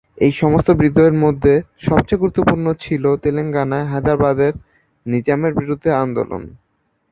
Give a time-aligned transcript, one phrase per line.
[0.17, 1.53] এই সমস্ত বিদ্রোহের মধ্যে
[1.87, 4.53] সবচেয়ে গুরুত্বপূর্ণ ছিল তেলেঙ্গানায় হায়দ্রাবাদের
[5.05, 6.43] নিজামের বিরুদ্ধে আন্দোলন।